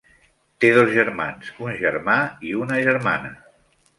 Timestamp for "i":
2.53-2.57